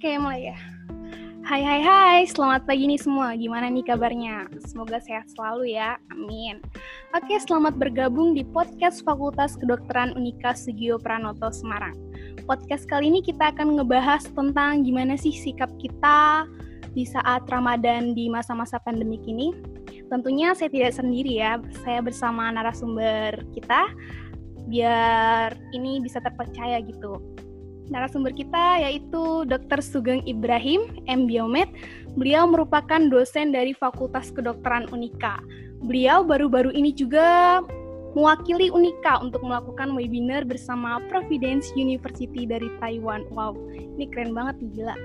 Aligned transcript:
Oke, 0.00 0.16
mulai 0.16 0.48
ya. 0.48 0.56
Hai 1.44 1.60
hai 1.60 1.80
hai, 1.84 2.20
selamat 2.24 2.64
pagi 2.64 2.88
nih 2.88 2.96
semua. 2.96 3.36
Gimana 3.36 3.68
nih 3.68 3.84
kabarnya? 3.84 4.48
Semoga 4.64 4.96
sehat 4.96 5.28
selalu 5.28 5.76
ya. 5.76 6.00
Amin. 6.08 6.56
Oke, 7.12 7.36
selamat 7.36 7.76
bergabung 7.76 8.32
di 8.32 8.40
podcast 8.40 9.04
Fakultas 9.04 9.60
Kedokteran 9.60 10.16
Unika 10.16 10.56
Sugio 10.56 10.96
Pranoto 10.96 11.52
Semarang. 11.52 11.92
Podcast 12.48 12.88
kali 12.88 13.12
ini 13.12 13.20
kita 13.20 13.52
akan 13.52 13.76
ngebahas 13.76 14.24
tentang 14.32 14.88
gimana 14.88 15.20
sih 15.20 15.36
sikap 15.36 15.68
kita 15.76 16.48
di 16.96 17.04
saat 17.04 17.44
Ramadan 17.52 18.16
di 18.16 18.32
masa-masa 18.32 18.80
pandemik 18.80 19.20
ini. 19.28 19.52
Tentunya 20.08 20.56
saya 20.56 20.72
tidak 20.72 20.96
sendiri 20.96 21.44
ya, 21.44 21.60
saya 21.84 22.00
bersama 22.00 22.48
narasumber 22.48 23.36
kita 23.52 23.84
biar 24.64 25.52
ini 25.76 26.00
bisa 26.00 26.24
terpercaya 26.24 26.80
gitu 26.88 27.20
narasumber 27.90 28.32
kita 28.32 28.80
yaitu 28.80 29.44
Dr. 29.44 29.82
Sugeng 29.82 30.22
Ibrahim, 30.24 31.02
M. 31.10 31.26
Biomed. 31.26 31.68
Beliau 32.14 32.46
merupakan 32.46 33.02
dosen 33.10 33.50
dari 33.50 33.74
Fakultas 33.74 34.30
Kedokteran 34.30 34.88
Unika. 34.94 35.42
Beliau 35.82 36.22
baru-baru 36.22 36.70
ini 36.70 36.94
juga 36.94 37.60
mewakili 38.14 38.70
Unika 38.70 39.22
untuk 39.22 39.42
melakukan 39.42 39.94
webinar 39.94 40.42
bersama 40.42 40.98
Providence 41.06 41.70
University 41.78 42.46
dari 42.46 42.66
Taiwan. 42.82 43.26
Wow, 43.30 43.54
ini 43.74 44.10
keren 44.10 44.34
banget 44.34 44.58
nih 44.62 44.70
gila. 44.82 44.96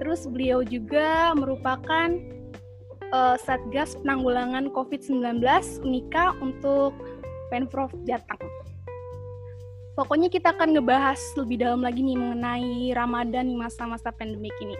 Terus 0.00 0.26
beliau 0.28 0.64
juga 0.64 1.36
merupakan 1.36 2.08
uh, 3.12 3.36
Satgas 3.38 3.94
Penanggulangan 4.00 4.72
COVID-19 4.72 5.44
Unika 5.84 6.34
untuk 6.40 6.96
Pemprov 7.52 7.92
Jateng. 8.08 8.40
Pokoknya 9.94 10.26
kita 10.26 10.50
akan 10.50 10.74
ngebahas 10.74 11.22
lebih 11.38 11.62
dalam 11.62 11.78
lagi 11.78 12.02
nih 12.02 12.18
mengenai 12.18 12.90
Ramadan 12.98 13.46
di 13.46 13.54
masa-masa 13.54 14.10
pandemik 14.10 14.50
ini. 14.58 14.74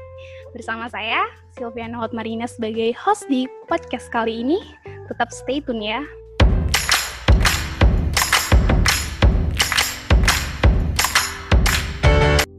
Bersama 0.50 0.90
saya, 0.90 1.30
Silviana 1.54 2.02
Hotmarina 2.02 2.50
sebagai 2.50 2.90
host 2.98 3.22
di 3.30 3.46
podcast 3.70 4.10
kali 4.10 4.42
ini. 4.42 4.58
Tetap 5.06 5.30
stay 5.30 5.62
tune 5.62 5.86
ya. 5.86 6.02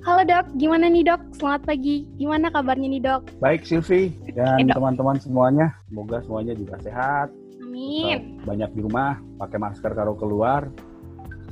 Halo 0.07 0.23
dok, 0.23 0.47
gimana 0.55 0.87
nih 0.87 1.11
dok? 1.11 1.19
Selamat 1.35 1.67
pagi. 1.67 2.07
Gimana 2.15 2.47
kabarnya 2.55 2.87
nih 2.87 3.01
dok? 3.03 3.35
Baik 3.43 3.67
Silvi 3.67 4.15
dan 4.31 4.63
teman-teman 4.71 5.19
semuanya. 5.19 5.75
Semoga 5.91 6.23
semuanya 6.23 6.55
juga 6.55 6.79
sehat. 6.79 7.35
Amin. 7.59 8.39
Banyak 8.47 8.71
di 8.71 8.79
rumah, 8.79 9.19
pakai 9.43 9.59
masker 9.59 9.91
kalau 9.91 10.15
keluar, 10.15 10.71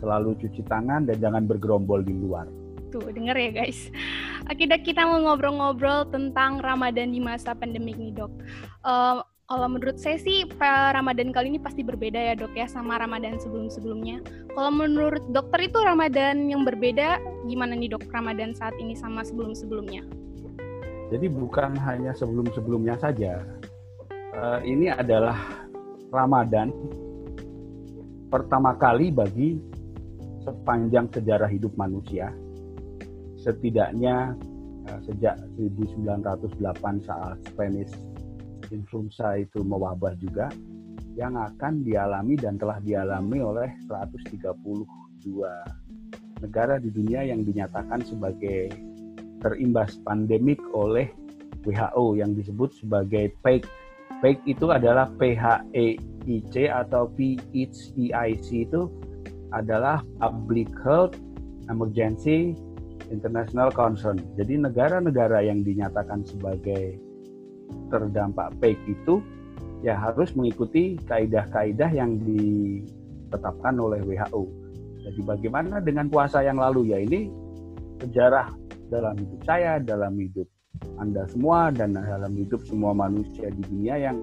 selalu 0.03 0.35
cuci 0.43 0.67
tangan 0.67 1.07
dan 1.07 1.15
jangan 1.23 1.47
bergerombol 1.47 2.03
di 2.03 2.11
luar. 2.11 2.43
Tuh, 2.91 3.07
denger 3.07 3.33
ya 3.39 3.51
guys. 3.63 3.87
Dok, 4.43 4.83
kita 4.83 5.07
mau 5.07 5.23
ngobrol-ngobrol 5.23 6.11
tentang 6.11 6.59
Ramadan 6.59 7.15
di 7.15 7.23
masa 7.23 7.55
pandemik 7.55 7.95
nih 7.95 8.11
dok. 8.13 8.29
Uh, 8.83 9.23
kalau 9.47 9.67
menurut 9.71 9.99
saya 9.99 10.19
sih 10.19 10.47
Ramadan 10.59 11.35
kali 11.35 11.51
ini 11.51 11.59
pasti 11.59 11.83
berbeda 11.83 12.15
ya 12.15 12.33
dok 12.33 12.55
ya 12.55 12.67
sama 12.69 12.99
Ramadan 12.99 13.39
sebelum-sebelumnya. 13.39 14.21
Kalau 14.53 14.71
menurut 14.71 15.23
dokter 15.31 15.67
itu 15.67 15.79
Ramadan 15.81 16.47
yang 16.47 16.63
berbeda 16.67 17.17
gimana 17.47 17.73
nih 17.73 17.91
dok 17.91 18.07
Ramadan 18.11 18.53
saat 18.53 18.75
ini 18.77 18.93
sama 18.93 19.25
sebelum-sebelumnya? 19.25 20.05
Jadi 21.11 21.27
bukan 21.29 21.77
hanya 21.81 22.13
sebelum-sebelumnya 22.13 22.97
saja. 22.97 23.41
Uh, 24.33 24.61
ini 24.65 24.89
adalah 24.89 25.37
Ramadan 26.09 26.73
pertama 28.33 28.73
kali 28.73 29.13
bagi 29.13 29.61
sepanjang 30.43 31.07
sejarah 31.09 31.47
hidup 31.49 31.73
manusia, 31.79 32.29
setidaknya 33.39 34.35
uh, 34.91 34.99
sejak 35.07 35.39
1908 35.55 37.07
saat 37.07 37.37
Spanish 37.47 37.95
influenza 38.69 39.39
itu 39.39 39.63
mewabah 39.63 40.13
juga, 40.19 40.51
yang 41.15 41.37
akan 41.37 41.85
dialami 41.85 42.35
dan 42.35 42.57
telah 42.57 42.81
dialami 42.81 43.39
oleh 43.39 43.69
132 43.87 44.43
negara 46.43 46.75
di 46.81 46.89
dunia 46.91 47.23
yang 47.23 47.45
dinyatakan 47.47 48.03
sebagai 48.03 48.73
terimbas 49.39 49.95
pandemik 50.03 50.59
oleh 50.75 51.07
WHO 51.63 52.19
yang 52.19 52.35
disebut 52.35 52.75
sebagai 52.75 53.31
PEIC. 53.39 53.63
PEIC 54.19 54.39
itu 54.47 54.67
adalah 54.71 55.07
PHEIC 55.15 56.53
atau 56.67 57.07
PHEIC 57.15 58.47
itu 58.51 58.81
adalah 59.53 60.01
public 60.17 60.69
health 60.81 61.15
emergency 61.69 62.57
international 63.13 63.69
concern. 63.69 64.17
Jadi 64.35 64.57
negara-negara 64.57 65.45
yang 65.45 65.61
dinyatakan 65.61 66.25
sebagai 66.25 66.97
terdampak 67.93 68.53
baik 68.57 68.79
itu 68.89 69.21
ya 69.85 69.99
harus 69.99 70.31
mengikuti 70.33 70.97
kaidah-kaidah 71.05 71.91
yang 71.93 72.17
ditetapkan 72.23 73.75
oleh 73.77 74.01
WHO. 74.01 74.43
Jadi 75.03 75.19
bagaimana 75.27 75.83
dengan 75.83 76.07
puasa 76.07 76.41
yang 76.41 76.57
lalu 76.57 76.95
ya 76.95 76.99
ini 77.03 77.27
sejarah 77.99 78.49
dalam 78.87 79.15
hidup 79.19 79.41
saya, 79.43 79.77
dalam 79.83 80.15
hidup 80.15 80.47
Anda 80.97 81.27
semua 81.27 81.69
dan 81.69 81.93
dalam 81.93 82.33
hidup 82.33 82.63
semua 82.65 82.95
manusia 82.95 83.51
di 83.51 83.61
dunia 83.67 83.99
yang 83.99 84.17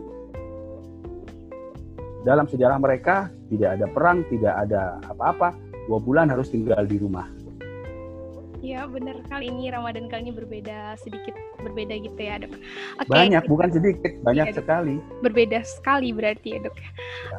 dalam 2.24 2.44
sejarah 2.48 2.76
mereka 2.76 3.32
tidak 3.50 3.76
ada 3.76 3.86
perang, 3.90 4.22
tidak 4.30 4.54
ada 4.54 5.02
apa-apa, 5.10 5.52
dua 5.90 5.98
bulan 5.98 6.30
harus 6.30 6.48
tinggal 6.48 6.86
di 6.86 6.96
rumah. 6.96 7.26
Ya 8.60 8.84
benar 8.84 9.16
kali 9.32 9.48
ini 9.48 9.72
Ramadan 9.72 10.12
kali 10.12 10.28
ini 10.28 10.32
berbeda 10.36 10.92
sedikit 11.00 11.32
berbeda 11.64 11.96
gitu 11.96 12.20
ya 12.20 12.44
dok. 12.44 12.52
Okay, 13.00 13.08
banyak 13.08 13.40
kita, 13.40 13.50
bukan 13.56 13.68
sedikit 13.72 14.12
banyak 14.20 14.46
ya, 14.52 14.54
sekali. 14.54 14.94
Berbeda 15.24 15.58
sekali 15.64 16.12
berarti 16.12 16.48
ya 16.54 16.68
dok. 16.68 16.76
Ya. 16.76 16.90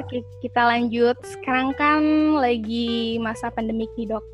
Oke 0.01 0.17
kita 0.41 0.61
lanjut 0.65 1.17
sekarang 1.21 1.77
kan 1.77 2.01
lagi 2.41 3.21
masa 3.21 3.53
pandemik 3.53 3.93
nih 4.01 4.17
dok. 4.17 4.25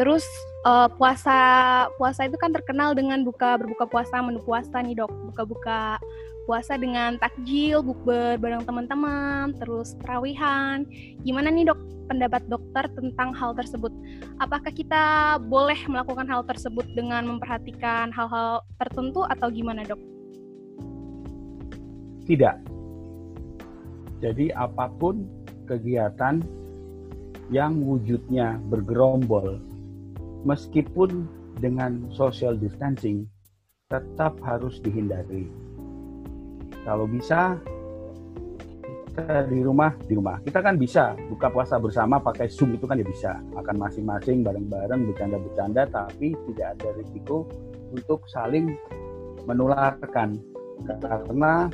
Terus 0.00 0.24
uh, 0.64 0.88
puasa 0.96 1.36
puasa 2.00 2.24
itu 2.24 2.40
kan 2.40 2.56
terkenal 2.56 2.96
dengan 2.96 3.20
buka 3.20 3.60
berbuka 3.60 3.84
puasa 3.84 4.24
menu 4.24 4.40
puasa 4.40 4.80
nih 4.80 4.96
dok 4.96 5.12
buka-buka 5.28 6.00
puasa 6.44 6.74
dengan 6.74 7.16
takjil, 7.18 7.82
bukber 7.82 8.38
bareng 8.38 8.66
teman-teman, 8.66 9.54
terus 9.58 9.94
terawihan. 10.02 10.82
Gimana 11.22 11.48
nih 11.50 11.70
dok 11.70 11.80
pendapat 12.10 12.42
dokter 12.50 12.84
tentang 12.92 13.32
hal 13.32 13.54
tersebut? 13.54 13.92
Apakah 14.42 14.72
kita 14.74 15.36
boleh 15.46 15.78
melakukan 15.86 16.26
hal 16.26 16.42
tersebut 16.44 16.84
dengan 16.92 17.24
memperhatikan 17.24 18.10
hal-hal 18.10 18.60
tertentu 18.76 19.24
atau 19.26 19.48
gimana 19.48 19.86
dok? 19.86 20.00
Tidak. 22.26 22.56
Jadi 24.22 24.54
apa 24.54 24.86
pun 24.86 25.26
kegiatan 25.66 26.38
yang 27.50 27.82
wujudnya 27.82 28.62
bergerombol, 28.70 29.58
meskipun 30.46 31.26
dengan 31.58 32.06
social 32.14 32.54
distancing, 32.54 33.26
tetap 33.90 34.38
harus 34.40 34.80
dihindari 34.80 35.50
kalau 36.82 37.06
bisa 37.06 37.58
kita 39.12 39.44
di 39.44 39.60
rumah 39.60 39.92
di 40.08 40.16
rumah. 40.16 40.40
Kita 40.40 40.64
kan 40.64 40.80
bisa 40.80 41.12
buka 41.28 41.52
puasa 41.52 41.76
bersama 41.76 42.16
pakai 42.16 42.48
zoom 42.48 42.80
itu 42.80 42.88
kan 42.88 42.96
ya 42.96 43.04
bisa. 43.04 43.36
Makan 43.52 43.76
masing-masing 43.76 44.40
bareng-bareng 44.40 45.04
bercanda-bercanda 45.12 45.84
tapi 45.92 46.32
tidak 46.48 46.80
ada 46.80 46.88
risiko 46.96 47.44
untuk 47.92 48.24
saling 48.32 48.72
menularkan. 49.44 50.40
Karena 50.88 51.68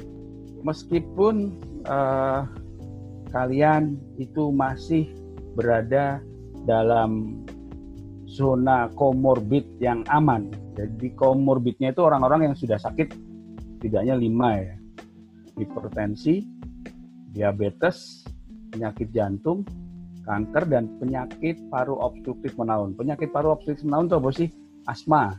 meskipun 0.67 1.55
uh, 1.87 2.43
kalian 3.31 3.95
itu 4.19 4.51
masih 4.51 5.07
berada 5.55 6.19
dalam 6.67 7.39
zona 8.27 8.91
komorbid 8.99 9.79
yang 9.79 10.03
aman. 10.11 10.51
Jadi 10.75 11.15
komorbidnya 11.15 11.95
itu 11.95 12.03
orang-orang 12.03 12.51
yang 12.51 12.55
sudah 12.59 12.83
sakit 12.83 13.15
tidaknya 13.79 14.19
lima 14.19 14.59
ya 14.59 14.78
hipertensi, 15.59 16.47
diabetes, 17.35 18.25
penyakit 18.71 19.11
jantung, 19.11 19.67
kanker, 20.25 20.65
dan 20.71 20.87
penyakit 21.03 21.59
paru 21.69 21.99
obstruktif 21.99 22.55
menaun. 22.57 22.95
Penyakit 22.95 23.35
paru 23.35 23.53
obstruktif 23.53 23.85
menaun 23.85 24.07
itu 24.07 24.17
apa 24.17 24.31
sih? 24.33 24.49
Asma, 24.89 25.37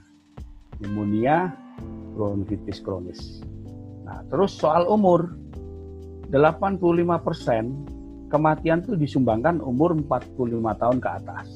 pneumonia, 0.78 1.56
bronkitis 2.14 2.84
kronis. 2.84 3.42
Nah, 4.06 4.22
terus 4.28 4.58
soal 4.58 4.86
umur, 4.90 5.34
85% 6.30 8.30
kematian 8.30 8.86
itu 8.86 8.94
disumbangkan 8.94 9.62
umur 9.64 9.98
45 9.98 10.76
tahun 10.78 10.98
ke 11.02 11.10
atas. 11.10 11.48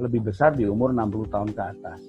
Lebih 0.00 0.32
besar 0.32 0.56
di 0.56 0.64
umur 0.64 0.92
60 0.92 1.32
tahun 1.32 1.50
ke 1.52 1.62
atas. 1.62 2.00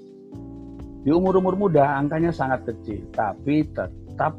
Di 1.01 1.09
umur-umur 1.09 1.57
muda 1.57 1.97
angkanya 1.97 2.29
sangat 2.29 2.67
kecil, 2.67 3.09
tapi 3.11 3.65
tetap 3.73 4.37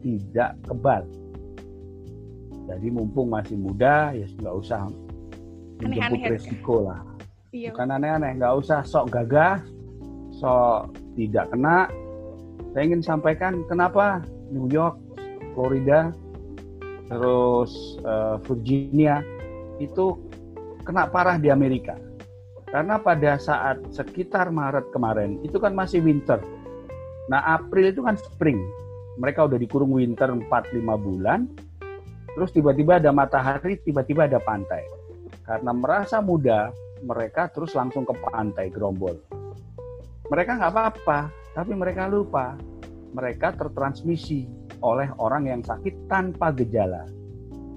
tidak 0.00 0.56
kebal. 0.66 1.02
Jadi 2.70 2.86
mumpung 2.92 3.32
masih 3.34 3.58
muda 3.58 4.14
ya 4.14 4.26
nggak 4.38 4.56
usah 4.56 4.86
menjemput 5.80 6.20
resiko 6.28 6.86
lah. 6.86 7.00
Iya. 7.50 7.74
Bukan 7.74 7.90
aneh-aneh, 7.90 8.38
nggak 8.38 8.54
usah 8.62 8.86
sok 8.86 9.10
gagah, 9.10 9.58
sok 10.38 10.94
tidak 11.18 11.50
kena. 11.50 11.90
Saya 12.70 12.82
ingin 12.86 13.02
sampaikan 13.02 13.66
kenapa 13.66 14.22
New 14.54 14.70
York, 14.70 14.94
Florida, 15.58 16.14
terus 17.10 17.98
uh, 18.06 18.38
Virginia 18.46 19.18
itu 19.82 20.14
kena 20.86 21.10
parah 21.10 21.42
di 21.42 21.50
Amerika. 21.50 21.98
Karena 22.70 23.02
pada 23.02 23.34
saat 23.34 23.82
sekitar 23.90 24.54
Maret 24.54 24.94
kemarin 24.94 25.42
itu 25.42 25.58
kan 25.58 25.74
masih 25.74 26.06
winter. 26.06 26.38
Nah, 27.26 27.42
April 27.58 27.90
itu 27.90 28.06
kan 28.06 28.14
spring. 28.14 28.62
Mereka 29.20 29.52
udah 29.52 29.58
dikurung 29.60 29.92
winter 29.92 30.32
4-5 30.32 30.80
bulan. 30.96 31.44
Terus 32.32 32.50
tiba-tiba 32.56 32.96
ada 32.96 33.12
matahari, 33.12 33.76
tiba-tiba 33.84 34.24
ada 34.24 34.40
pantai. 34.40 34.80
Karena 35.44 35.76
merasa 35.76 36.24
muda, 36.24 36.72
mereka 37.04 37.52
terus 37.52 37.76
langsung 37.76 38.08
ke 38.08 38.16
pantai 38.16 38.72
Gerombol. 38.72 39.20
Mereka 40.32 40.56
nggak 40.56 40.72
apa-apa, 40.72 41.28
tapi 41.52 41.76
mereka 41.76 42.08
lupa. 42.08 42.56
Mereka 43.12 43.60
tertransmisi 43.60 44.46
oleh 44.80 45.10
orang 45.20 45.50
yang 45.50 45.60
sakit 45.60 46.08
tanpa 46.08 46.54
gejala. 46.56 47.04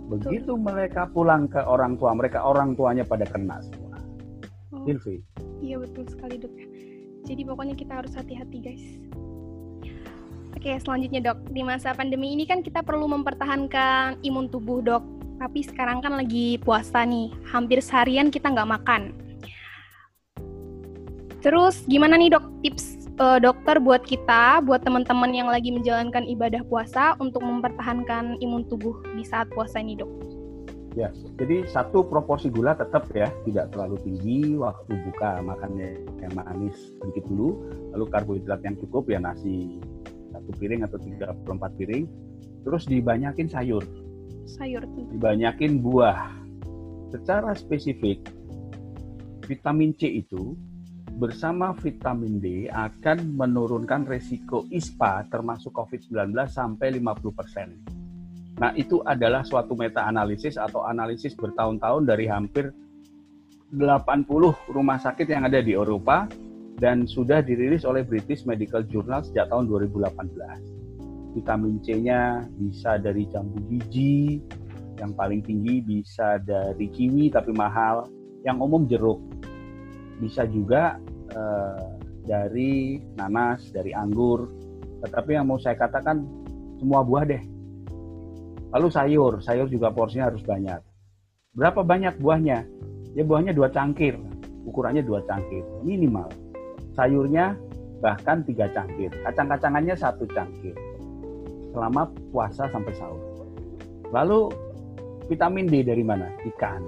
Begitu 0.07 0.53
mereka 0.55 1.09
pulang 1.09 1.49
ke 1.49 1.59
orang 1.59 1.97
tua 1.97 2.13
mereka, 2.13 2.45
orang 2.45 2.77
tuanya 2.77 3.03
pada 3.03 3.25
kena 3.25 3.59
semua. 3.65 3.97
Oh, 4.71 4.85
Silvi. 4.85 5.19
Iya 5.59 5.81
betul 5.81 6.05
sekali 6.07 6.37
dok. 6.37 6.53
Jadi 7.23 7.41
pokoknya 7.47 7.75
kita 7.75 8.03
harus 8.03 8.13
hati-hati 8.13 8.57
guys. 8.61 8.85
Oke 10.53 10.77
selanjutnya 10.79 11.33
dok, 11.33 11.49
di 11.49 11.65
masa 11.65 11.97
pandemi 11.97 12.37
ini 12.37 12.45
kan 12.45 12.61
kita 12.61 12.85
perlu 12.85 13.09
mempertahankan 13.09 14.21
imun 14.21 14.47
tubuh 14.53 14.85
dok. 14.85 15.03
Tapi 15.41 15.59
sekarang 15.65 15.99
kan 15.99 16.15
lagi 16.15 16.61
puasa 16.61 17.03
nih, 17.03 17.33
hampir 17.49 17.81
seharian 17.81 18.29
kita 18.29 18.53
nggak 18.53 18.69
makan. 18.69 19.11
Terus 21.43 21.83
gimana 21.89 22.15
nih 22.15 22.31
dok 22.31 22.45
tips 22.63 23.03
uh, 23.19 23.41
dokter 23.41 23.81
buat 23.81 24.05
kita, 24.07 24.63
buat 24.63 24.85
teman-teman 24.85 25.35
yang 25.35 25.49
lagi 25.51 25.73
menjalankan 25.73 26.23
ibadah 26.29 26.63
puasa 26.69 27.19
untuk 27.19 27.43
mempertahankan 27.43 28.39
imun 28.39 28.63
tubuh 28.69 28.95
di 29.17 29.27
saat 29.27 29.51
puasa 29.51 29.83
ini 29.83 29.99
dok? 29.99 30.07
Ya, 30.93 31.09
jadi 31.41 31.65
satu 31.65 32.05
proporsi 32.05 32.53
gula 32.53 32.77
tetap 32.77 33.09
ya 33.17 33.25
tidak 33.49 33.73
terlalu 33.73 33.97
tinggi. 34.05 34.53
Waktu 34.55 34.93
buka 35.09 35.41
makannya 35.41 36.05
yang 36.21 36.33
manis 36.37 36.77
sedikit 37.01 37.25
dulu, 37.25 37.65
lalu 37.97 38.05
karbohidrat 38.13 38.61
yang 38.61 38.77
cukup 38.77 39.09
ya 39.09 39.17
nasi 39.17 39.81
satu 40.43 40.59
piring 40.59 40.83
atau 40.83 40.99
tiga 40.99 41.31
empat 41.31 41.71
piring. 41.79 42.03
Terus 42.67 42.83
dibanyakin 42.83 43.47
sayur. 43.47 43.83
Sayur. 44.43 44.83
Dibanyakin 45.15 45.79
buah. 45.79 46.35
Secara 47.15 47.55
spesifik, 47.55 48.27
vitamin 49.47 49.95
C 49.95 50.19
itu 50.19 50.59
bersama 51.15 51.71
vitamin 51.79 52.43
D 52.43 52.67
akan 52.67 53.39
menurunkan 53.39 54.03
resiko 54.03 54.67
ISPA 54.67 55.31
termasuk 55.31 55.71
COVID-19 55.71 56.35
sampai 56.51 56.99
50%. 56.99 58.59
Nah, 58.59 58.75
itu 58.75 58.99
adalah 59.07 59.47
suatu 59.47 59.79
meta-analisis 59.79 60.59
atau 60.59 60.83
analisis 60.83 61.37
bertahun-tahun 61.39 62.03
dari 62.03 62.27
hampir 62.27 62.75
80 63.73 64.73
rumah 64.75 64.99
sakit 64.99 65.25
yang 65.25 65.49
ada 65.49 65.57
di 65.63 65.73
Eropa 65.73 66.29
dan 66.81 67.05
sudah 67.05 67.41
dirilis 67.45 67.85
oleh 67.85 68.01
British 68.05 68.45
Medical 68.47 68.85
Journal 68.89 69.21
sejak 69.25 69.49
tahun 69.49 69.69
2018. 69.69 71.33
Vitamin 71.33 71.81
C-nya 71.81 72.45
bisa 72.61 73.01
dari 73.01 73.25
jambu 73.29 73.57
biji, 73.65 74.41
yang 75.01 75.17
paling 75.17 75.41
tinggi 75.41 75.81
bisa 75.81 76.37
dari 76.41 76.85
kiwi 76.89 77.33
tapi 77.33 77.49
mahal, 77.53 78.05
yang 78.45 78.61
umum 78.61 78.85
jeruk 78.85 79.17
bisa 80.21 80.45
juga 80.45 81.01
uh, 81.33 81.97
dari 82.23 83.01
nanas, 83.17 83.67
dari 83.73 83.91
anggur. 83.91 84.47
Tetapi 85.03 85.35
yang 85.35 85.49
mau 85.49 85.59
saya 85.59 85.75
katakan 85.75 86.23
semua 86.79 87.03
buah 87.03 87.27
deh. 87.27 87.43
Lalu 88.73 88.87
sayur, 88.89 89.33
sayur 89.43 89.67
juga 89.69 89.93
porsinya 89.93 90.31
harus 90.31 90.41
banyak. 90.41 90.81
Berapa 91.53 91.85
banyak 91.85 92.17
buahnya? 92.17 92.65
Ya 93.13 93.21
buahnya 93.21 93.53
dua 93.53 93.69
cangkir, 93.69 94.17
ukurannya 94.65 95.05
dua 95.05 95.21
cangkir 95.29 95.61
minimal. 95.85 96.25
Sayurnya 96.93 97.57
bahkan 98.03 98.45
tiga 98.45 98.69
cangkir, 98.69 99.09
kacang-kacangannya 99.25 99.95
satu 99.97 100.27
cangkir 100.29 100.75
selama 101.73 102.05
puasa 102.29 102.69
sampai 102.69 102.93
sahur. 102.93 103.21
Lalu 104.13 104.53
vitamin 105.25 105.65
D 105.65 105.81
dari 105.81 106.05
mana? 106.05 106.29
Ikan, 106.45 106.81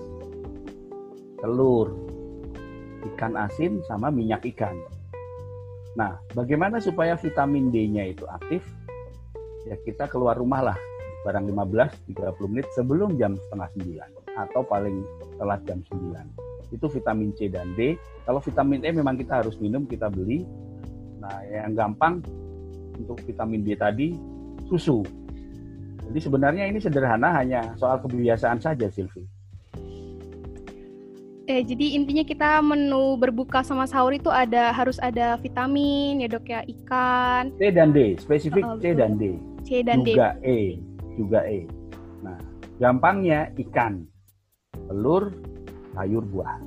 telur, 1.41 1.89
ikan 3.13 3.33
asin 3.33 3.81
sama 3.89 4.13
minyak 4.13 4.45
ikan. 4.53 4.77
Nah, 5.95 6.19
bagaimana 6.35 6.77
supaya 6.83 7.15
vitamin 7.15 7.71
D-nya 7.71 8.11
itu 8.11 8.27
aktif? 8.27 8.61
Ya 9.65 9.79
kita 9.81 10.05
keluar 10.11 10.37
rumah 10.37 10.61
lah, 10.61 10.77
barang 11.25 11.49
15-30 11.49 12.51
menit 12.51 12.67
sebelum 12.75 13.17
jam 13.17 13.33
setengah 13.33 13.69
9 13.81 14.37
atau 14.37 14.61
paling 14.67 15.01
telat 15.39 15.63
jam 15.65 15.79
9. 15.89 16.44
Itu 16.73 16.89
vitamin 16.89 17.33
C 17.35 17.51
dan 17.51 17.73
D. 17.73 17.99
Kalau 18.25 18.41
vitamin 18.41 18.81
E 18.81 18.89
memang 18.93 19.17
kita 19.19 19.43
harus 19.43 19.57
minum, 19.61 19.85
kita 19.85 20.09
beli. 20.09 20.45
Nah, 21.21 21.41
yang 21.49 21.73
gampang 21.73 22.21
untuk 22.97 23.21
vitamin 23.25 23.61
D 23.61 23.75
tadi 23.77 24.15
susu. 24.69 25.05
Jadi 26.05 26.19
sebenarnya 26.21 26.69
ini 26.69 26.77
sederhana 26.77 27.33
hanya 27.33 27.73
soal 27.81 27.97
kebiasaan 28.01 28.61
saja, 28.61 28.85
Silvi. 28.93 29.25
Eh, 31.45 31.61
jadi 31.61 31.93
intinya 31.93 32.25
kita 32.25 32.57
menu 32.65 33.21
berbuka 33.21 33.61
sama 33.61 33.85
sahur 33.85 34.17
itu 34.17 34.33
ada 34.33 34.73
harus 34.73 34.97
ada 34.97 35.37
vitamin 35.37 36.25
ya 36.25 36.29
dok 36.29 36.45
ya 36.49 36.65
ikan. 36.65 37.53
C 37.61 37.69
dan 37.69 37.93
D, 37.93 38.17
spesifik 38.17 38.65
oh, 38.65 38.81
C 38.81 38.97
dan 38.97 39.13
D. 39.21 39.37
C 39.61 39.85
dan 39.85 40.01
juga 40.01 40.33
D. 40.41 40.49
E, 40.49 40.59
juga 41.13 41.45
E. 41.45 41.69
Nah, 42.25 42.41
gampangnya 42.81 43.53
ikan, 43.61 44.09
telur, 44.89 45.29
sayur 45.95 46.23
buah. 46.27 46.59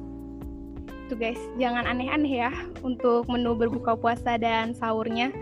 Tuh 1.08 1.16
guys, 1.16 1.40
jangan 1.56 1.88
aneh-aneh 1.88 2.48
ya 2.48 2.52
untuk 2.84 3.25
menu 3.28 3.56
berbuka 3.56 3.96
puasa 3.96 4.36
dan 4.36 4.76
sahurnya. 4.76 5.32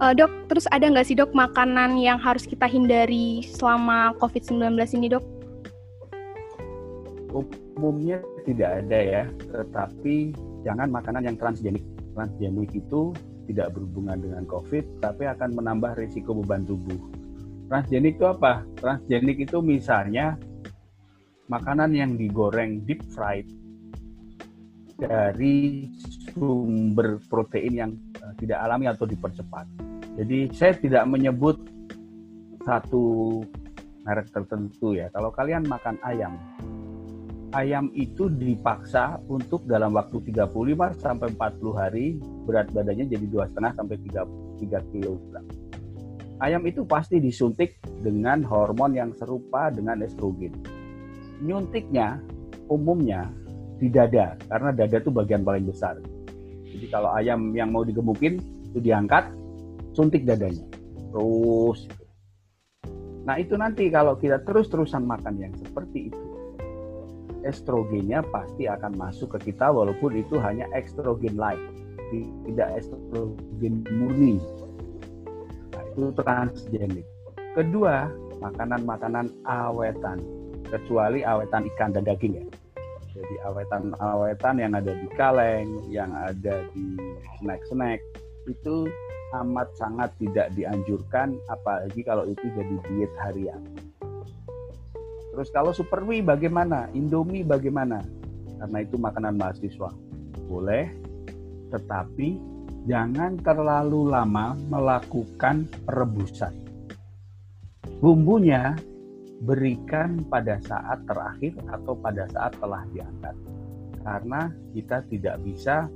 Uh, 0.00 0.16
dok, 0.16 0.32
terus 0.48 0.64
ada 0.72 0.88
nggak 0.88 1.08
sih 1.08 1.16
dok 1.16 1.32
makanan 1.36 2.00
yang 2.00 2.16
harus 2.16 2.48
kita 2.48 2.64
hindari 2.64 3.44
selama 3.44 4.16
COVID-19 4.16 4.80
ini 4.96 5.12
dok? 5.12 5.24
umumnya 7.80 8.20
tidak 8.44 8.84
ada 8.84 8.98
ya, 8.98 9.22
tetapi 9.48 10.34
jangan 10.66 10.90
makanan 10.90 11.24
yang 11.24 11.36
transgenik. 11.38 11.80
Transgenik 12.12 12.74
itu 12.74 13.14
tidak 13.48 13.72
berhubungan 13.72 14.18
dengan 14.20 14.44
COVID, 14.44 15.00
tapi 15.00 15.24
akan 15.30 15.56
menambah 15.56 15.96
risiko 15.96 16.36
beban 16.36 16.66
tubuh. 16.66 16.98
Transgenik 17.70 18.18
itu 18.18 18.26
apa? 18.26 18.66
Transgenik 18.82 19.46
itu 19.46 19.62
misalnya 19.62 20.36
makanan 21.50 21.90
yang 21.92 22.14
digoreng 22.14 22.86
deep 22.86 23.02
fried 23.10 23.50
dari 24.94 25.90
sumber 26.30 27.18
protein 27.26 27.72
yang 27.74 27.92
eh, 28.22 28.34
tidak 28.38 28.62
alami 28.62 28.86
atau 28.86 29.04
dipercepat. 29.04 29.66
Jadi 30.14 30.54
saya 30.54 30.78
tidak 30.78 31.04
menyebut 31.10 31.58
satu 32.62 33.40
merek 34.06 34.30
tertentu 34.30 34.94
ya. 34.94 35.10
Kalau 35.10 35.34
kalian 35.34 35.66
makan 35.66 35.96
ayam, 36.06 36.38
ayam 37.56 37.90
itu 37.98 38.30
dipaksa 38.30 39.18
untuk 39.26 39.66
dalam 39.66 39.96
waktu 39.96 40.22
35 40.22 41.02
sampai 41.02 41.28
40 41.34 41.80
hari 41.80 42.06
berat 42.46 42.70
badannya 42.70 43.10
jadi 43.10 43.26
dua 43.26 43.50
setengah 43.50 43.72
sampai 43.74 43.96
3 44.06 44.62
3 44.70 44.90
kg. 44.92 45.34
Ayam 46.40 46.64
itu 46.64 46.88
pasti 46.88 47.20
disuntik 47.20 47.76
dengan 48.00 48.40
hormon 48.44 48.96
yang 48.96 49.12
serupa 49.12 49.68
dengan 49.68 50.00
estrogen. 50.00 50.56
Nyuntiknya 51.40 52.20
umumnya 52.68 53.28
di 53.80 53.88
dada 53.88 54.36
karena 54.46 54.70
dada 54.76 54.96
itu 55.00 55.10
bagian 55.10 55.42
paling 55.42 55.64
besar. 55.64 55.96
Jadi 56.70 56.86
kalau 56.92 57.10
ayam 57.16 57.50
yang 57.56 57.72
mau 57.72 57.82
digemukin 57.82 58.38
itu 58.70 58.78
diangkat, 58.78 59.32
suntik 59.96 60.22
dadanya. 60.28 60.62
Terus. 61.10 61.90
Nah 63.26 63.36
itu 63.40 63.58
nanti 63.58 63.90
kalau 63.90 64.14
kita 64.20 64.44
terus-terusan 64.46 65.02
makan 65.02 65.34
yang 65.40 65.52
seperti 65.58 66.12
itu, 66.12 66.24
estrogennya 67.42 68.20
pasti 68.28 68.68
akan 68.68 68.94
masuk 68.96 69.36
ke 69.38 69.52
kita 69.52 69.72
walaupun 69.72 70.14
itu 70.16 70.36
hanya 70.38 70.68
estrogen 70.76 71.34
light, 71.40 71.60
tidak 72.46 72.68
estrogen 72.78 73.82
murni. 73.90 74.38
Nah, 75.74 75.82
itu 75.94 76.12
transgenik. 76.14 77.06
Kedua, 77.56 78.06
makanan-makanan 78.38 79.26
awetan, 79.42 80.22
kecuali 80.70 81.26
awetan 81.26 81.66
ikan 81.74 81.90
dan 81.90 82.06
daging 82.06 82.38
ya. 82.38 82.46
Jadi 83.10 83.34
awetan-awetan 83.42 84.62
yang 84.62 84.72
ada 84.72 84.94
di 84.94 85.08
kaleng, 85.18 85.68
yang 85.90 86.14
ada 86.14 86.62
di 86.72 86.96
snack-snack 87.42 87.98
itu 88.46 88.86
amat 89.34 89.68
sangat 89.78 90.10
tidak 90.18 90.50
dianjurkan 90.54 91.36
apalagi 91.50 92.00
kalau 92.06 92.26
itu 92.26 92.46
jadi 92.54 92.74
diet 92.86 93.12
harian. 93.20 93.62
Terus 95.30 95.48
kalau 95.54 95.70
Super 95.70 96.02
Mie 96.02 96.22
bagaimana? 96.22 96.90
Indomie 96.90 97.46
bagaimana? 97.46 98.02
Karena 98.58 98.78
itu 98.82 98.98
makanan 98.98 99.38
mahasiswa. 99.38 99.90
Boleh, 100.50 100.90
tetapi 101.70 102.34
jangan 102.90 103.38
terlalu 103.38 104.10
lama 104.10 104.58
melakukan 104.66 105.70
perebusan. 105.86 106.50
Bumbunya 108.02 108.74
berikan 109.40 110.20
pada 110.28 110.60
saat 110.60 111.00
terakhir 111.08 111.56
atau 111.72 111.96
pada 111.96 112.28
saat 112.28 112.52
telah 112.60 112.84
diangkat. 112.92 113.36
Karena 114.00 114.48
kita 114.72 115.04
tidak 115.08 115.36
bisa 115.44 115.88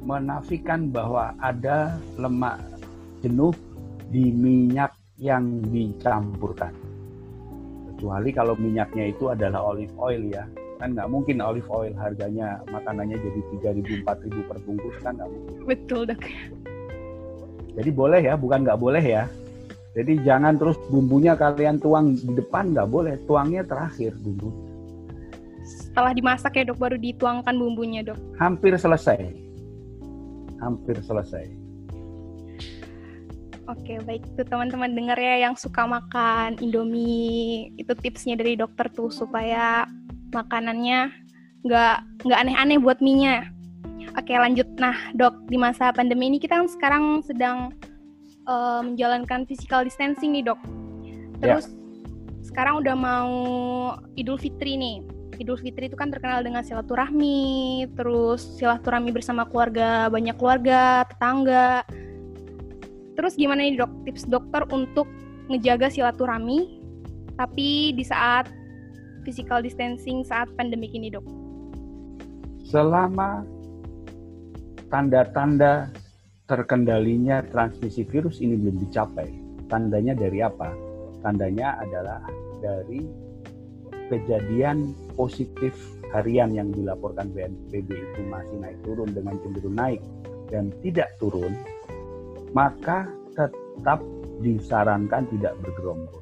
menafikan 0.00 0.88
bahwa 0.88 1.36
ada 1.40 1.96
lemak 2.16 2.60
jenuh 3.20 3.52
di 4.08 4.32
minyak 4.32 4.96
yang 5.20 5.60
dicampurkan. 5.68 6.72
Kecuali 7.92 8.32
kalau 8.32 8.56
minyaknya 8.56 9.12
itu 9.12 9.28
adalah 9.28 9.76
olive 9.76 9.92
oil 10.00 10.24
ya. 10.32 10.48
Kan 10.80 10.96
nggak 10.96 11.12
mungkin 11.12 11.44
olive 11.44 11.68
oil 11.68 11.92
harganya 12.00 12.64
makanannya 12.72 13.20
jadi 13.20 13.40
3.000 13.76 14.00
4.000 14.00 14.48
per 14.48 14.58
bungkus 14.64 14.96
kan 15.04 15.20
nggak 15.20 15.28
mungkin. 15.28 15.56
Betul 15.68 16.00
dok. 16.08 16.20
Jadi 17.76 17.90
boleh 17.92 18.20
ya, 18.24 18.34
bukan 18.40 18.64
nggak 18.64 18.80
boleh 18.80 19.04
ya. 19.04 19.28
Jadi 19.90 20.22
jangan 20.22 20.54
terus 20.54 20.78
bumbunya 20.86 21.34
kalian 21.34 21.82
tuang 21.82 22.14
di 22.14 22.30
depan 22.38 22.70
nggak 22.70 22.88
boleh, 22.90 23.18
tuangnya 23.26 23.66
terakhir 23.66 24.14
bumbu. 24.22 24.54
Setelah 25.66 26.14
dimasak 26.14 26.54
ya 26.54 26.70
dok, 26.70 26.78
baru 26.78 26.94
dituangkan 26.94 27.54
bumbunya 27.58 28.06
dok. 28.06 28.14
Hampir 28.38 28.78
selesai, 28.78 29.18
hampir 30.62 30.94
selesai. 31.02 31.50
Oke, 33.66 34.02
baik 34.02 34.22
tuh 34.34 34.46
teman-teman 34.46 34.94
dengar 34.94 35.18
ya 35.18 35.46
yang 35.46 35.54
suka 35.54 35.86
makan 35.86 36.58
Indomie. 36.62 37.74
Itu 37.74 37.94
tipsnya 37.98 38.34
dari 38.38 38.54
dokter 38.58 38.90
tuh 38.90 39.10
supaya 39.10 39.86
makanannya 40.30 41.10
nggak 41.66 41.96
nggak 42.26 42.38
aneh-aneh 42.46 42.78
buat 42.78 43.02
minyak. 43.02 43.50
Oke, 44.18 44.34
lanjut. 44.34 44.66
Nah, 44.78 44.94
dok, 45.14 45.46
di 45.46 45.54
masa 45.54 45.94
pandemi 45.94 46.30
ini 46.30 46.42
kita 46.42 46.58
kan 46.58 46.66
sekarang 46.66 47.22
sedang 47.22 47.70
uh, 48.50 48.82
menjalankan 48.82 49.46
physical 49.46 49.86
distancing 49.86 50.34
nih, 50.34 50.50
dok. 50.50 50.58
Terus 51.38 51.70
yeah. 51.70 52.42
sekarang 52.42 52.82
udah 52.82 52.98
mau 52.98 53.32
Idul 54.18 54.36
Fitri 54.36 54.74
nih. 54.74 55.06
Idul 55.38 55.56
Fitri 55.56 55.88
itu 55.88 55.96
kan 55.96 56.10
terkenal 56.10 56.42
dengan 56.42 56.66
silaturahmi, 56.66 57.86
terus 57.94 58.44
silaturahmi 58.58 59.14
bersama 59.14 59.46
keluarga, 59.48 60.12
banyak 60.12 60.36
keluarga, 60.36 61.08
tetangga 61.08 61.86
Terus 63.20 63.36
gimana 63.36 63.60
nih 63.68 63.76
dok 63.76 63.92
tips 64.08 64.24
dokter 64.32 64.64
untuk 64.72 65.04
ngejaga 65.52 65.92
silaturahmi 65.92 66.80
tapi 67.36 67.92
di 67.92 68.00
saat 68.00 68.48
physical 69.28 69.60
distancing 69.60 70.24
saat 70.24 70.48
pandemi 70.56 70.88
ini 70.88 71.12
dok? 71.12 71.28
Selama 72.64 73.44
tanda-tanda 74.88 75.92
terkendalinya 76.50 77.46
transmisi 77.46 78.02
virus 78.02 78.42
ini 78.42 78.58
belum 78.58 78.82
dicapai, 78.90 79.30
tandanya 79.70 80.18
dari 80.18 80.42
apa? 80.42 80.74
Tandanya 81.22 81.78
adalah 81.78 82.26
dari 82.58 83.06
kejadian 84.10 84.90
positif 85.14 85.78
harian 86.10 86.50
yang 86.50 86.74
dilaporkan 86.74 87.30
BNPB 87.30 87.86
itu 87.94 88.20
masih 88.26 88.58
naik 88.58 88.78
turun 88.82 89.14
dengan 89.14 89.38
cenderung 89.38 89.78
naik 89.78 90.02
dan 90.50 90.74
tidak 90.82 91.14
turun 91.22 91.54
maka 92.50 93.06
tetap 93.38 94.02
disarankan 94.42 95.22
tidak 95.30 95.54
bergerombol. 95.62 96.18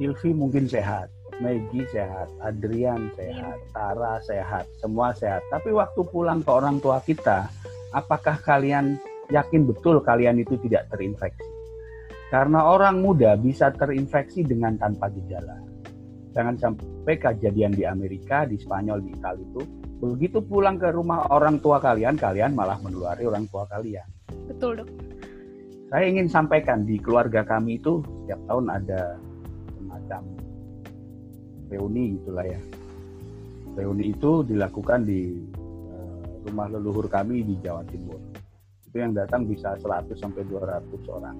Silvi 0.00 0.34
mungkin 0.34 0.66
sehat, 0.66 1.12
Maggie 1.38 1.86
sehat, 1.92 2.26
Adrian 2.42 3.12
sehat, 3.14 3.58
Tara 3.70 4.18
sehat, 4.24 4.66
semua 4.80 5.12
sehat. 5.14 5.44
Tapi 5.52 5.70
waktu 5.70 6.00
pulang 6.08 6.40
ke 6.42 6.50
orang 6.50 6.80
tua 6.80 6.98
kita, 7.04 7.46
apakah 7.94 8.38
kalian 8.42 8.98
yakin 9.30 9.66
betul 9.66 10.02
kalian 10.02 10.42
itu 10.42 10.58
tidak 10.66 10.90
terinfeksi? 10.90 11.46
Karena 12.30 12.62
orang 12.70 13.02
muda 13.02 13.34
bisa 13.34 13.74
terinfeksi 13.74 14.46
dengan 14.46 14.78
tanpa 14.78 15.10
gejala. 15.10 15.58
Jangan 16.30 16.54
sampai 16.54 17.18
kejadian 17.18 17.74
di 17.74 17.82
Amerika, 17.82 18.46
di 18.46 18.54
Spanyol, 18.54 19.02
di 19.02 19.10
Italia 19.18 19.42
itu, 19.42 19.62
begitu 19.98 20.38
pulang 20.38 20.78
ke 20.78 20.94
rumah 20.94 21.26
orang 21.34 21.58
tua 21.58 21.82
kalian, 21.82 22.14
kalian 22.14 22.54
malah 22.54 22.78
menulari 22.78 23.26
orang 23.26 23.50
tua 23.50 23.66
kalian 23.66 24.06
Betul, 24.50 24.82
Dok. 24.82 24.88
Saya 25.90 26.06
ingin 26.06 26.30
sampaikan 26.30 26.86
di 26.86 27.02
keluarga 27.02 27.42
kami 27.42 27.82
itu 27.82 27.98
setiap 28.22 28.38
tahun 28.46 28.66
ada 28.70 29.18
semacam 29.74 30.22
reuni 31.66 32.14
gitulah 32.18 32.46
ya. 32.46 32.60
Reuni 33.74 34.14
itu 34.14 34.46
dilakukan 34.46 35.06
di 35.06 35.34
rumah 36.46 36.66
leluhur 36.70 37.06
kami 37.10 37.44
di 37.44 37.54
Jawa 37.60 37.84
Timur. 37.88 38.20
Itu 38.86 38.96
yang 38.96 39.14
datang 39.14 39.46
bisa 39.46 39.76
100 39.78 40.16
sampai 40.18 40.42
200 40.48 40.86
orang. 41.10 41.36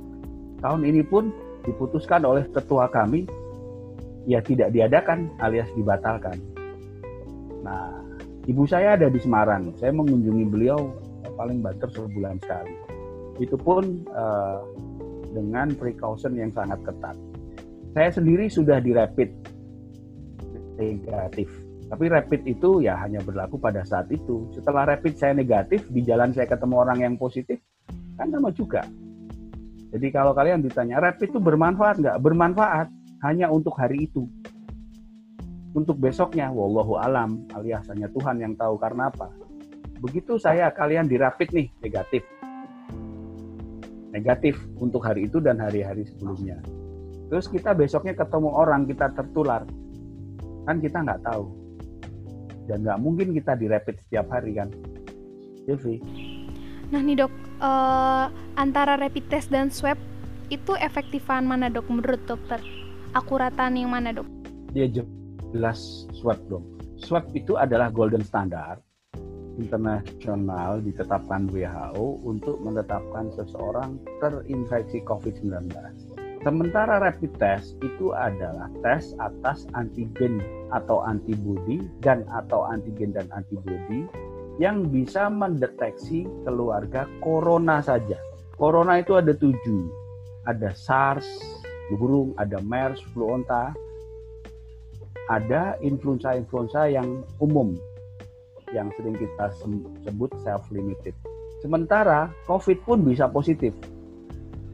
Tahun 0.60 0.82
ini 0.84 1.02
pun 1.02 1.32
diputuskan 1.64 2.24
oleh 2.24 2.44
ketua 2.52 2.88
kami 2.92 3.24
ya 4.28 4.44
tidak 4.44 4.70
diadakan 4.70 5.32
alias 5.40 5.68
dibatalkan. 5.72 6.36
Nah, 7.64 7.96
ibu 8.44 8.64
saya 8.68 8.96
ada 8.96 9.08
di 9.08 9.20
Semarang. 9.20 9.72
Saya 9.80 9.92
mengunjungi 9.96 10.44
beliau 10.48 10.92
paling 11.36 11.64
banter 11.64 11.88
sebulan 11.88 12.36
sekali 12.44 12.90
itu 13.40 13.56
pun 13.56 14.04
uh, 14.12 14.60
dengan 15.32 15.72
precaution 15.72 16.36
yang 16.36 16.52
sangat 16.52 16.76
ketat. 16.84 17.16
Saya 17.96 18.10
sendiri 18.12 18.46
sudah 18.52 18.78
di 18.78 18.92
rapid 18.92 19.32
negatif, 20.76 21.48
tapi 21.90 22.06
rapid 22.06 22.46
itu 22.46 22.86
ya 22.86 22.94
hanya 23.02 23.18
berlaku 23.18 23.58
pada 23.58 23.82
saat 23.82 24.06
itu. 24.14 24.46
Setelah 24.54 24.94
rapid 24.94 25.18
saya 25.18 25.34
negatif, 25.34 25.90
di 25.90 26.06
jalan 26.06 26.30
saya 26.30 26.46
ketemu 26.46 26.78
orang 26.78 27.02
yang 27.02 27.14
positif, 27.18 27.58
kan 28.14 28.30
sama 28.30 28.54
juga. 28.54 28.86
Jadi 29.90 30.06
kalau 30.14 30.30
kalian 30.30 30.62
ditanya 30.62 31.02
rapid 31.02 31.34
itu 31.34 31.42
bermanfaat 31.42 31.98
nggak? 31.98 32.16
Bermanfaat 32.22 32.86
hanya 33.26 33.50
untuk 33.50 33.74
hari 33.74 34.06
itu. 34.06 34.30
Untuk 35.74 35.98
besoknya, 35.98 36.54
wallahu 36.54 36.94
alam, 36.94 37.42
alias 37.58 37.90
hanya 37.90 38.06
Tuhan 38.14 38.38
yang 38.38 38.54
tahu 38.54 38.78
karena 38.78 39.10
apa. 39.10 39.26
Begitu 39.98 40.38
saya 40.38 40.70
kalian 40.70 41.10
dirapit 41.10 41.50
nih 41.50 41.74
negatif, 41.82 42.22
negatif 44.14 44.62
untuk 44.78 45.02
hari 45.02 45.26
itu 45.26 45.42
dan 45.42 45.58
hari-hari 45.58 46.06
sebelumnya. 46.06 46.62
Terus 47.30 47.50
kita 47.50 47.74
besoknya 47.74 48.14
ketemu 48.14 48.50
orang 48.50 48.86
kita 48.86 49.10
tertular, 49.14 49.62
kan 50.66 50.78
kita 50.82 51.02
nggak 51.02 51.22
tahu 51.22 51.59
dan 52.70 52.86
nggak 52.86 53.02
mungkin 53.02 53.34
kita 53.34 53.58
direpit 53.58 53.98
setiap 54.06 54.30
hari 54.30 54.54
kan, 54.54 54.70
Silvi. 55.66 55.98
Nah 56.94 57.02
nih 57.02 57.26
dok, 57.26 57.32
uh, 57.58 58.30
antara 58.54 58.94
rapid 58.94 59.26
test 59.26 59.50
dan 59.50 59.74
swab 59.74 59.98
itu 60.54 60.78
efektifan 60.78 61.50
mana 61.50 61.66
dok 61.66 61.90
menurut 61.90 62.22
dokter? 62.30 62.62
Akuratan 63.18 63.74
yang 63.74 63.90
mana 63.90 64.14
dok? 64.14 64.26
Dia 64.70 64.86
jelas 64.86 66.06
swab 66.14 66.38
dong. 66.46 66.62
Swab 67.02 67.26
itu 67.34 67.58
adalah 67.58 67.90
golden 67.90 68.22
standard 68.22 68.78
internasional 69.60 70.80
ditetapkan 70.80 71.44
WHO 71.52 72.24
untuk 72.24 72.56
menetapkan 72.64 73.28
seseorang 73.36 74.00
terinfeksi 74.24 75.04
COVID-19. 75.04 75.68
Sementara 76.40 76.96
rapid 77.04 77.36
test 77.36 77.76
itu 77.84 78.16
adalah 78.16 78.72
tes 78.80 79.12
atas 79.20 79.68
antigen 79.76 80.40
atau 80.72 81.04
antibodi 81.04 81.84
dan 82.00 82.24
atau 82.32 82.64
antigen 82.64 83.12
dan 83.12 83.28
antibodi 83.36 84.08
yang 84.56 84.88
bisa 84.88 85.28
mendeteksi 85.28 86.24
keluarga 86.48 87.04
corona 87.20 87.84
saja. 87.84 88.16
Corona 88.56 89.04
itu 89.04 89.20
ada 89.20 89.36
tujuh, 89.36 89.84
ada 90.48 90.72
SARS, 90.72 91.28
burung, 91.92 92.32
ada 92.40 92.56
MERS, 92.64 93.04
flu 93.12 93.36
onta, 93.36 93.76
ada 95.28 95.76
influenza-influenza 95.84 96.88
yang 96.88 97.20
umum 97.36 97.76
yang 98.72 98.88
sering 98.96 99.16
kita 99.16 99.52
sebut 100.08 100.30
self-limited. 100.40 101.12
Sementara 101.60 102.32
COVID 102.48 102.80
pun 102.88 103.04
bisa 103.04 103.28
positif. 103.28 103.76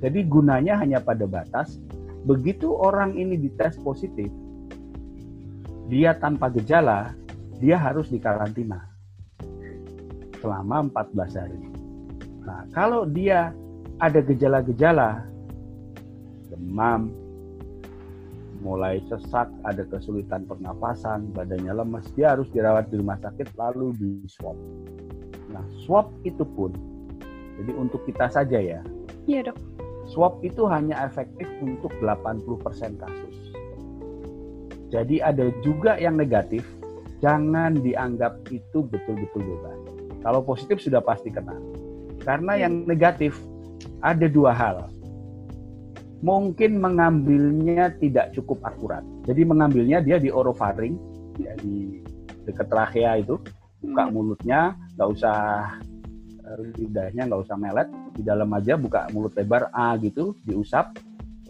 Jadi 0.00 0.20
gunanya 0.28 0.76
hanya 0.76 1.00
pada 1.00 1.24
batas, 1.24 1.80
begitu 2.28 2.74
orang 2.76 3.16
ini 3.16 3.40
dites 3.40 3.80
positif, 3.80 4.28
dia 5.88 6.12
tanpa 6.18 6.52
gejala, 6.52 7.14
dia 7.62 7.80
harus 7.80 8.10
dikarantina 8.12 8.82
selama 10.42 10.90
14 10.92 11.40
hari. 11.40 11.60
Nah, 12.44 12.62
kalau 12.76 13.08
dia 13.08 13.56
ada 13.96 14.20
gejala-gejala, 14.20 15.24
demam, 16.52 17.10
mulai 18.60 19.00
sesak, 19.08 19.48
ada 19.64 19.82
kesulitan 19.88 20.44
pernapasan, 20.44 21.32
badannya 21.32 21.72
lemas, 21.72 22.06
dia 22.14 22.36
harus 22.36 22.50
dirawat 22.52 22.92
di 22.92 23.00
rumah 23.00 23.16
sakit 23.22 23.54
lalu 23.56 23.96
di 23.96 24.10
swab. 24.28 24.58
Nah, 25.50 25.64
swab 25.86 26.12
itu 26.26 26.44
pun 26.44 26.74
jadi 27.56 27.72
untuk 27.72 28.04
kita 28.04 28.28
saja 28.28 28.60
ya. 28.60 28.80
Iya, 29.24 29.50
Dok. 29.50 29.75
Swab 30.06 30.38
itu 30.46 30.66
hanya 30.70 31.02
efektif 31.02 31.50
untuk 31.58 31.90
80% 31.98 32.98
kasus. 32.98 33.36
Jadi 34.86 35.18
ada 35.18 35.50
juga 35.66 35.98
yang 35.98 36.14
negatif, 36.14 36.62
jangan 37.18 37.74
dianggap 37.82 38.38
itu 38.54 38.86
betul-betul 38.86 39.42
bebas. 39.42 39.78
Kalau 40.22 40.40
positif 40.46 40.78
sudah 40.78 41.02
pasti 41.02 41.30
kena. 41.30 41.58
Karena 42.22 42.58
yang 42.58 42.86
negatif 42.86 43.34
ada 44.02 44.26
dua 44.30 44.54
hal. 44.54 44.90
Mungkin 46.22 46.78
mengambilnya 46.80 47.94
tidak 47.98 48.34
cukup 48.34 48.62
akurat. 48.66 49.02
Jadi 49.26 49.42
mengambilnya 49.42 50.02
dia 50.02 50.18
di 50.22 50.30
orofaring, 50.30 50.96
ya 51.38 51.52
di 51.60 52.02
dekat 52.46 52.66
trachea 52.70 53.20
itu, 53.20 53.38
buka 53.82 54.02
Hmm. 54.06 54.12
mulutnya, 54.14 54.60
nggak 54.96 55.08
usah 55.12 55.38
lidahnya 56.54 57.26
nggak 57.26 57.42
usah 57.42 57.58
melet, 57.58 57.88
di 58.14 58.22
dalam 58.22 58.48
aja 58.54 58.78
buka 58.78 59.10
mulut 59.10 59.34
lebar 59.34 59.68
A 59.74 59.98
gitu, 59.98 60.38
diusap, 60.46 60.94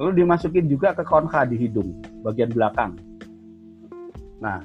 lalu 0.01 0.25
dimasukin 0.25 0.67
juga 0.69 0.97
ke 0.97 1.05
konka 1.05 1.45
di 1.45 1.57
hidung 1.61 2.01
bagian 2.25 2.49
belakang. 2.53 2.97
Nah, 4.41 4.61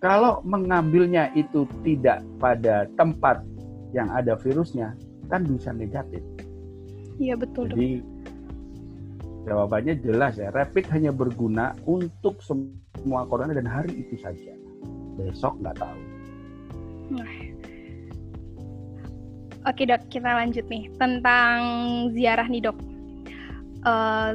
kalau 0.00 0.44
mengambilnya 0.44 1.32
itu 1.32 1.64
tidak 1.80 2.20
pada 2.36 2.84
tempat 3.00 3.40
yang 3.96 4.12
ada 4.12 4.36
virusnya, 4.36 4.92
kan 5.32 5.44
bisa 5.44 5.72
negatif. 5.72 6.20
Iya 7.16 7.36
betul. 7.36 7.72
Jadi 7.72 8.04
jawabannya 9.48 9.94
jelas 10.04 10.36
ya, 10.36 10.52
rapid 10.52 10.84
hanya 10.92 11.10
berguna 11.16 11.72
untuk 11.88 12.44
semua 12.44 13.24
corona 13.24 13.56
dan 13.56 13.64
hari 13.64 14.04
itu 14.04 14.20
saja. 14.20 14.52
Besok 15.16 15.56
nggak 15.64 15.80
tahu. 15.80 16.00
Oke 19.66 19.82
dok, 19.82 19.98
kita 20.06 20.30
lanjut 20.30 20.62
nih 20.70 20.86
tentang 20.94 21.58
ziarah 22.14 22.46
nih 22.46 22.70
dok. 22.70 22.78
Eh, 23.82 24.30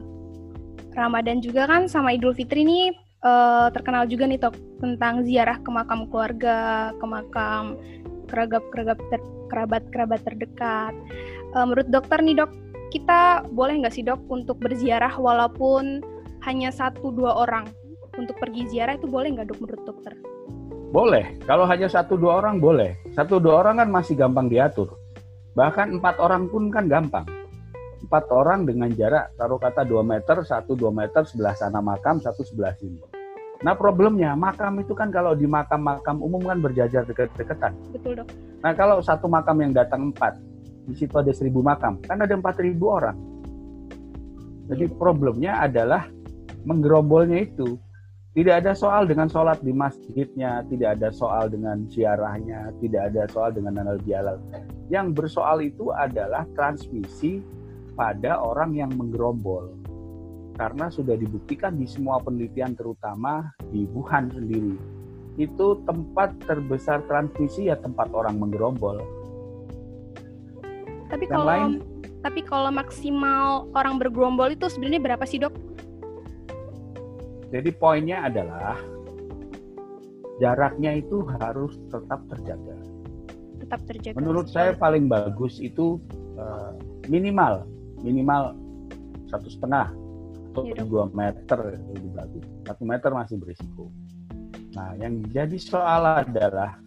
Ramadan 0.92 1.40
juga 1.40 1.72
kan 1.72 1.88
sama 1.88 2.12
Idul 2.12 2.36
Fitri 2.36 2.68
nih 2.68 2.92
eh, 3.24 3.68
terkenal 3.72 4.12
juga 4.12 4.28
nih 4.28 4.44
dok 4.44 4.56
tentang 4.84 5.24
ziarah 5.24 5.56
ke 5.64 5.70
makam 5.72 6.12
keluarga, 6.12 6.92
ke 7.00 7.06
makam 7.08 7.80
kerabat-kerabat 8.28 9.00
ter, 9.08 9.22
kerabat-kerabat 9.48 10.20
terdekat. 10.28 10.94
Eh, 11.56 11.64
menurut 11.64 11.88
dokter 11.88 12.20
nih 12.20 12.36
dok, 12.36 12.52
kita 12.92 13.48
boleh 13.56 13.80
nggak 13.80 13.96
sih 13.96 14.04
dok 14.04 14.20
untuk 14.28 14.60
berziarah 14.60 15.16
walaupun 15.16 16.04
hanya 16.44 16.76
satu 16.76 17.08
dua 17.16 17.48
orang 17.48 17.72
untuk 18.20 18.36
pergi 18.36 18.68
ziarah 18.68 19.00
itu 19.00 19.08
boleh 19.08 19.32
nggak 19.32 19.48
dok 19.48 19.64
menurut 19.64 19.84
dokter? 19.88 20.14
Boleh, 20.92 21.40
kalau 21.48 21.64
hanya 21.72 21.88
satu 21.88 22.20
dua 22.20 22.44
orang 22.44 22.60
boleh. 22.60 23.00
Satu 23.16 23.40
dua 23.40 23.64
orang 23.64 23.80
kan 23.80 23.88
masih 23.88 24.20
gampang 24.20 24.52
diatur. 24.52 25.01
Bahkan 25.52 26.00
empat 26.00 26.16
orang 26.24 26.48
pun 26.48 26.72
kan 26.72 26.88
gampang. 26.88 27.28
Empat 28.02 28.28
orang 28.32 28.64
dengan 28.64 28.90
jarak 28.96 29.36
taruh 29.36 29.60
kata 29.60 29.84
2 29.84 30.02
meter, 30.04 30.42
satu 30.48 30.74
2 30.74 30.90
meter 30.92 31.22
sebelah 31.28 31.54
sana 31.56 31.84
makam, 31.84 32.24
satu 32.24 32.42
sebelah 32.44 32.74
sini. 32.80 33.00
Nah 33.62 33.78
problemnya 33.78 34.34
makam 34.34 34.82
itu 34.82 34.98
kan 34.98 35.14
kalau 35.14 35.38
di 35.38 35.46
makam-makam 35.46 36.18
umum 36.18 36.42
kan 36.42 36.58
berjajar 36.58 37.06
deket-deketan. 37.06 37.78
Betul 37.94 38.24
dok. 38.24 38.28
Nah 38.66 38.74
kalau 38.74 39.04
satu 39.06 39.30
makam 39.30 39.62
yang 39.62 39.72
datang 39.72 40.10
empat, 40.10 40.34
di 40.90 40.98
situ 40.98 41.14
ada 41.14 41.30
seribu 41.30 41.62
makam, 41.62 42.02
kan 42.02 42.18
ada 42.18 42.34
empat 42.34 42.58
ribu 42.58 42.90
orang. 42.90 43.16
Jadi 44.66 44.88
problemnya 44.98 45.62
adalah 45.62 46.10
menggerombolnya 46.66 47.44
itu. 47.44 47.78
Tidak 48.32 48.64
ada 48.64 48.72
soal 48.72 49.12
dengan 49.12 49.28
sholat 49.28 49.60
di 49.60 49.76
masjidnya, 49.76 50.64
tidak 50.72 50.96
ada 50.96 51.12
soal 51.12 51.52
dengan 51.52 51.84
ziarahnya, 51.92 52.72
tidak 52.80 53.12
ada 53.12 53.28
soal 53.28 53.52
dengan 53.52 53.84
halal 53.84 54.00
bihalal. 54.00 54.40
Yang 54.88 55.08
bersoal 55.20 55.60
itu 55.60 55.92
adalah 55.92 56.48
transmisi 56.56 57.44
pada 57.92 58.40
orang 58.40 58.80
yang 58.80 58.92
menggerombol. 58.96 59.76
Karena 60.56 60.88
sudah 60.88 61.20
dibuktikan 61.20 61.76
di 61.76 61.84
semua 61.84 62.24
penelitian 62.24 62.72
terutama 62.72 63.52
di 63.68 63.84
Wuhan 63.92 64.32
sendiri. 64.32 64.80
Itu 65.36 65.84
tempat 65.84 66.32
terbesar 66.48 67.04
transmisi 67.12 67.68
ya 67.68 67.76
tempat 67.84 68.16
orang 68.16 68.40
menggerombol. 68.40 69.04
Tapi 71.12 71.28
Yang 71.28 71.36
kalau 71.36 71.52
lain? 71.52 71.72
tapi 72.22 72.40
kalau 72.48 72.72
maksimal 72.72 73.68
orang 73.76 74.00
bergerombol 74.00 74.56
itu 74.56 74.72
sebenarnya 74.72 75.04
berapa 75.04 75.26
sih 75.28 75.44
dok? 75.44 75.52
Jadi 77.52 77.70
poinnya 77.76 78.24
adalah 78.26 78.80
jaraknya 80.40 80.98
itu 80.98 81.28
harus 81.38 81.76
tetap 81.92 82.24
terjaga. 82.32 82.78
Tetap 83.60 83.80
terjaga. 83.86 84.16
Menurut 84.16 84.48
saya 84.48 84.72
paling 84.74 85.12
bagus 85.12 85.60
itu 85.60 86.00
eh, 86.40 86.72
minimal 87.12 87.68
minimal 88.02 88.58
satu 89.30 89.48
setengah 89.52 89.92
atau 90.52 90.68
Iya, 90.68 90.84
dua 90.84 91.08
meter 91.12 91.80
lebih 91.96 92.12
bagus. 92.12 92.44
Satu 92.68 92.84
meter 92.84 93.10
masih 93.16 93.40
berisiko. 93.40 93.88
Nah, 94.76 94.96
yang 95.00 95.24
jadi 95.32 95.56
soal 95.56 96.28
adalah 96.28 96.80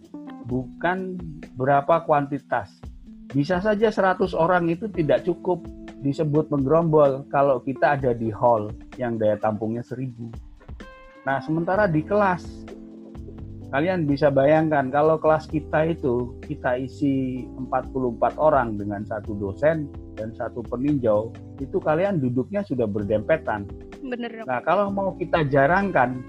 bukan 0.45 1.17
berapa 1.57 2.05
kuantitas. 2.05 2.77
Bisa 3.33 3.57
saja 3.57 3.89
100 3.89 4.37
orang 4.37 4.69
itu 4.69 4.85
tidak 4.93 5.25
cukup 5.25 5.65
disebut 6.05 6.53
menggerombol 6.53 7.25
kalau 7.33 7.57
kita 7.65 7.97
ada 7.97 8.13
di 8.13 8.29
hall 8.29 8.69
yang 9.01 9.17
daya 9.17 9.41
tampungnya 9.41 9.81
1000. 9.81 10.13
Nah, 11.25 11.41
sementara 11.41 11.89
di 11.89 12.05
kelas 12.05 12.45
kalian 13.73 14.05
bisa 14.05 14.29
bayangkan 14.29 14.87
kalau 14.93 15.17
kelas 15.17 15.49
kita 15.49 15.89
itu 15.91 16.37
kita 16.45 16.79
isi 16.79 17.43
44 17.59 18.37
orang 18.37 18.77
dengan 18.77 19.01
satu 19.03 19.35
dosen 19.35 19.89
dan 20.15 20.31
satu 20.37 20.63
peninjau, 20.63 21.33
itu 21.59 21.75
kalian 21.81 22.23
duduknya 22.23 22.63
sudah 22.63 22.87
berdempetan. 22.87 23.67
Bener. 23.99 24.47
Nah, 24.47 24.63
kalau 24.63 24.93
mau 24.93 25.17
kita 25.17 25.43
jarangkan 25.49 26.23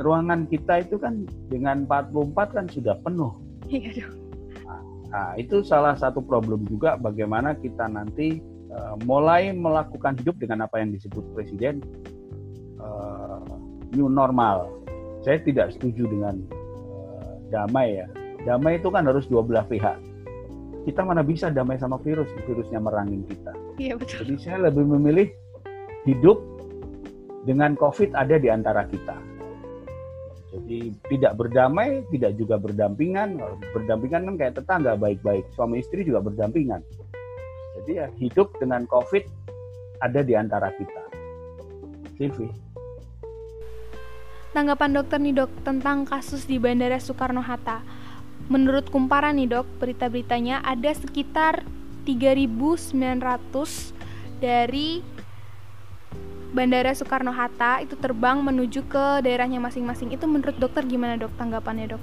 ruangan 0.00 0.46
kita 0.46 0.86
itu 0.86 0.96
kan 0.96 1.26
dengan 1.50 1.84
44 1.84 2.56
kan 2.56 2.66
sudah 2.70 2.96
penuh. 3.04 3.36
Iya. 3.68 4.06
Nah, 5.08 5.34
itu 5.40 5.60
salah 5.66 5.98
satu 5.98 6.22
problem 6.22 6.64
juga 6.68 6.94
bagaimana 6.96 7.58
kita 7.58 7.90
nanti 7.90 8.38
eh, 8.70 8.94
mulai 9.04 9.50
melakukan 9.52 10.14
hidup 10.20 10.40
dengan 10.40 10.64
apa 10.64 10.80
yang 10.80 10.94
disebut 10.94 11.24
presiden 11.36 11.80
eh, 12.80 13.67
new 13.94 14.08
normal. 14.10 14.72
Saya 15.24 15.40
tidak 15.42 15.74
setuju 15.76 16.08
dengan 16.08 16.40
eh, 16.52 17.34
damai 17.52 18.04
ya. 18.04 18.06
Damai 18.46 18.78
itu 18.80 18.88
kan 18.88 19.04
harus 19.04 19.26
dua 19.26 19.42
belah 19.42 19.66
pihak. 19.66 19.98
Kita 20.86 21.04
mana 21.04 21.20
bisa 21.20 21.52
damai 21.52 21.76
sama 21.76 22.00
virus, 22.00 22.30
virusnya 22.48 22.80
merangin 22.80 23.20
kita. 23.28 23.52
Iya 23.76 23.94
betul. 24.00 24.24
Jadi 24.24 24.34
saya 24.40 24.70
lebih 24.70 24.88
memilih 24.88 25.28
hidup 26.08 26.40
dengan 27.44 27.76
COVID 27.76 28.16
ada 28.16 28.40
di 28.40 28.48
antara 28.48 28.88
kita. 28.88 29.16
Jadi 30.48 30.96
tidak 31.12 31.36
berdamai, 31.36 32.08
tidak 32.08 32.32
juga 32.40 32.56
berdampingan. 32.56 33.36
Berdampingan 33.76 34.32
kan 34.32 34.34
kayak 34.40 34.54
tetangga 34.56 34.96
baik-baik. 34.96 35.44
Suami 35.52 35.84
istri 35.84 36.08
juga 36.08 36.24
berdampingan. 36.24 36.80
Jadi 37.78 37.92
ya 37.92 38.08
hidup 38.16 38.56
dengan 38.56 38.88
COVID 38.88 39.28
ada 40.00 40.20
di 40.24 40.34
antara 40.34 40.72
kita. 40.72 41.02
Sivi. 42.16 42.48
Tanggapan 44.56 44.96
dokter 44.96 45.20
nih 45.20 45.44
dok 45.44 45.52
tentang 45.60 46.08
kasus 46.08 46.48
di 46.48 46.56
Bandara 46.56 46.96
Soekarno-Hatta. 46.96 47.84
Menurut 48.48 48.88
kumparan 48.88 49.36
nih 49.36 49.44
dok, 49.44 49.68
berita-beritanya 49.76 50.64
ada 50.64 50.88
sekitar 50.96 51.68
3.900 52.08 52.96
dari 54.40 55.04
Bandara 56.48 56.96
Soekarno-Hatta 56.96 57.84
itu 57.84 57.92
terbang 58.00 58.40
menuju 58.40 58.88
ke 58.88 59.20
daerahnya 59.20 59.60
masing-masing. 59.60 60.16
Itu 60.16 60.24
menurut 60.24 60.56
dokter 60.56 60.80
gimana 60.88 61.20
dok 61.20 61.36
tanggapannya 61.36 61.92
dok? 61.92 62.02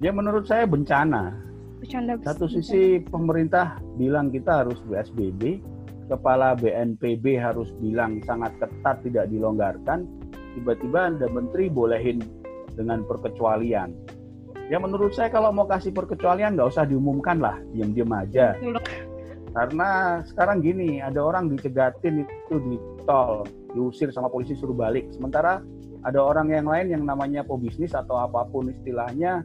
Ya 0.00 0.08
menurut 0.08 0.48
saya 0.48 0.64
bencana. 0.64 1.36
Bercanda 1.84 2.16
Satu 2.24 2.48
sisi 2.48 3.04
pemerintah 3.06 3.76
bilang 4.00 4.32
kita 4.32 4.64
harus 4.64 4.80
PSBB, 4.88 5.60
kepala 6.08 6.56
BNPB 6.56 7.36
harus 7.36 7.70
bilang 7.76 8.24
sangat 8.24 8.56
ketat 8.56 9.04
tidak 9.04 9.28
dilonggarkan, 9.30 10.08
tiba-tiba 10.56 11.12
ada 11.12 11.26
menteri 11.28 11.68
bolehin 11.68 12.22
dengan 12.78 13.02
perkecualian. 13.04 13.92
Ya 14.68 14.76
menurut 14.76 15.16
saya 15.16 15.32
kalau 15.32 15.48
mau 15.48 15.64
kasih 15.64 15.96
perkecualian 15.96 16.54
nggak 16.54 16.68
usah 16.76 16.84
diumumkan 16.84 17.40
lah, 17.40 17.56
diam-diam 17.72 18.12
aja. 18.12 18.52
Karena 19.56 20.20
sekarang 20.28 20.60
gini, 20.60 21.00
ada 21.00 21.24
orang 21.24 21.48
dicegatin 21.48 22.22
itu 22.22 22.54
di 22.68 22.76
tol, 23.08 23.48
diusir 23.72 24.12
sama 24.12 24.28
polisi 24.28 24.52
suruh 24.52 24.76
balik. 24.76 25.08
Sementara 25.16 25.64
ada 26.04 26.20
orang 26.20 26.52
yang 26.52 26.68
lain 26.68 26.92
yang 26.92 27.02
namanya 27.08 27.42
pebisnis 27.42 27.96
atau 27.96 28.20
apa 28.20 28.44
pun 28.52 28.68
istilahnya 28.68 29.42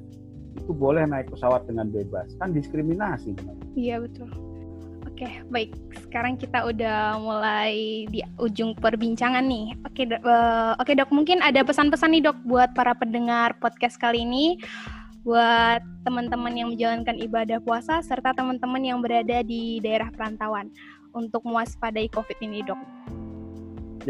itu 0.53 0.69
boleh 0.75 1.07
naik 1.07 1.31
pesawat 1.31 1.65
dengan 1.65 1.89
bebas. 1.89 2.35
Kan 2.37 2.51
diskriminasi. 2.51 3.33
Iya 3.79 4.03
betul. 4.03 4.29
Oke, 5.13 5.29
baik. 5.53 5.77
Sekarang 6.09 6.41
kita 6.41 6.65
udah 6.65 7.21
mulai 7.21 8.03
di 8.09 8.25
ujung 8.41 8.73
perbincangan 8.73 9.45
nih. 9.45 9.77
Oke, 9.85 10.09
dok, 10.09 10.25
eh, 10.25 10.73
oke 10.81 10.91
dok. 10.97 11.13
Mungkin 11.13 11.37
ada 11.37 11.61
pesan-pesan 11.61 12.17
nih 12.17 12.21
dok 12.25 12.41
buat 12.49 12.73
para 12.73 12.97
pendengar 12.97 13.53
podcast 13.61 14.01
kali 14.01 14.25
ini, 14.25 14.57
buat 15.21 15.85
teman-teman 16.01 16.57
yang 16.57 16.73
menjalankan 16.73 17.13
ibadah 17.21 17.61
puasa 17.61 18.01
serta 18.01 18.33
teman-teman 18.33 18.81
yang 18.81 19.05
berada 19.05 19.45
di 19.45 19.77
daerah 19.85 20.09
perantauan 20.09 20.73
untuk 21.13 21.45
mewaspadai 21.45 22.09
COVID 22.09 22.37
ini 22.41 22.65
dok. 22.65 22.81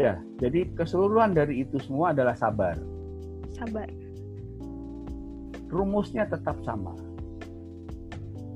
Ya, 0.00 0.16
jadi 0.40 0.72
keseluruhan 0.72 1.36
dari 1.36 1.68
itu 1.68 1.76
semua 1.84 2.16
adalah 2.16 2.32
sabar. 2.32 2.80
Sabar. 3.52 3.92
Rumusnya 5.68 6.24
tetap 6.24 6.56
sama. 6.64 6.96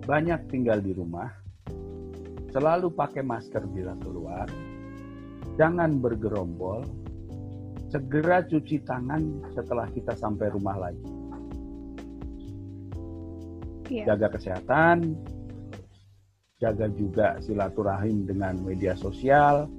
banyak 0.09 0.41
tinggal 0.49 0.81
di 0.81 0.97
rumah, 0.97 1.29
selalu 2.59 2.91
pakai 2.91 3.23
masker 3.23 3.71
bila 3.71 3.95
keluar, 4.03 4.51
jangan 5.55 6.03
bergerombol, 6.03 6.83
segera 7.87 8.43
cuci 8.43 8.83
tangan 8.83 9.47
setelah 9.55 9.87
kita 9.95 10.19
sampai 10.19 10.51
rumah 10.51 10.75
lagi. 10.75 11.07
Yeah. 13.87 14.11
Jaga 14.11 14.35
kesehatan, 14.35 15.15
jaga 16.59 16.91
juga 16.99 17.39
silaturahim 17.39 18.27
dengan 18.27 18.59
media 18.59 18.99
sosial, 18.99 19.71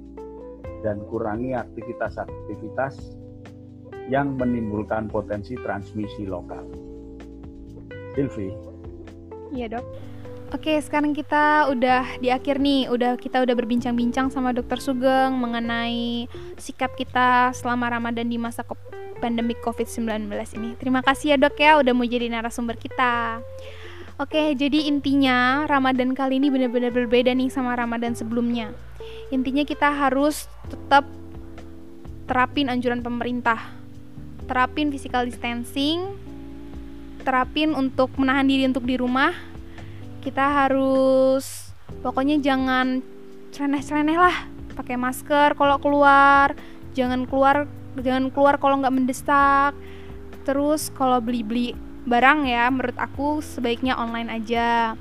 dan 0.80 1.04
kurangi 1.12 1.52
aktivitas-aktivitas 1.52 2.96
yang 4.08 4.40
menimbulkan 4.40 5.12
potensi 5.12 5.52
transmisi 5.60 6.24
lokal. 6.24 6.64
Silvi. 8.16 8.48
Iya 9.52 9.76
dok. 9.76 9.84
Oke, 10.50 10.74
sekarang 10.82 11.14
kita 11.14 11.70
udah 11.70 12.18
di 12.18 12.26
akhir 12.26 12.58
nih, 12.58 12.90
udah 12.90 13.14
kita 13.14 13.38
udah 13.38 13.54
berbincang-bincang 13.54 14.34
sama 14.34 14.50
Dokter 14.50 14.82
Sugeng 14.82 15.38
mengenai 15.38 16.26
sikap 16.58 16.98
kita 16.98 17.54
selama 17.54 17.86
Ramadan 17.86 18.26
di 18.26 18.34
masa 18.34 18.66
pandemi 19.22 19.54
COVID-19 19.54 20.26
ini. 20.58 20.74
Terima 20.74 21.06
kasih 21.06 21.32
ya 21.32 21.36
dok 21.38 21.54
ya 21.54 21.78
udah 21.78 21.94
mau 21.94 22.02
jadi 22.02 22.26
narasumber 22.26 22.74
kita. 22.74 23.38
Oke, 24.18 24.58
jadi 24.58 24.90
intinya 24.90 25.70
Ramadan 25.70 26.18
kali 26.18 26.42
ini 26.42 26.50
benar-benar 26.50 26.90
berbeda 26.90 27.30
nih 27.30 27.46
sama 27.46 27.78
Ramadan 27.78 28.18
sebelumnya. 28.18 28.74
Intinya 29.30 29.62
kita 29.62 29.86
harus 29.86 30.50
tetap 30.66 31.06
terapin 32.26 32.66
anjuran 32.66 33.06
pemerintah. 33.06 33.70
Terapin 34.50 34.90
physical 34.90 35.30
distancing, 35.30 36.10
terapin 37.22 37.70
untuk 37.70 38.10
menahan 38.18 38.50
diri 38.50 38.66
untuk 38.66 38.82
di 38.82 38.98
rumah, 38.98 39.49
kita 40.20 40.44
harus 40.64 41.72
pokoknya 42.04 42.38
jangan 42.38 43.00
cereneh-cereneh 43.50 44.18
lah. 44.20 44.36
Pakai 44.76 44.96
masker 44.96 45.56
kalau 45.56 45.76
keluar 45.80 46.54
jangan 46.94 47.24
keluar 47.26 47.68
jangan 47.98 48.28
keluar 48.30 48.60
kalau 48.60 48.80
nggak 48.80 48.94
mendesak. 48.94 49.72
Terus 50.44 50.92
kalau 50.92 51.20
beli-beli 51.20 51.76
barang 52.08 52.48
ya 52.48 52.68
menurut 52.72 52.96
aku 52.96 53.40
sebaiknya 53.40 53.96
online 53.96 54.28
aja. 54.30 54.94